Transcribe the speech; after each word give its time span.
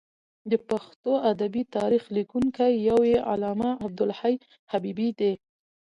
د 0.51 0.53
پښتو 0.69 1.11
ادبي 1.31 1.63
تاریخ 1.77 2.03
لیکونکی 2.17 2.71
یو 2.89 2.99
یې 3.11 3.19
علامه 3.31 3.69
عبدالحی 3.85 4.35
حبیبي 4.71 5.09
دی. 5.19 5.33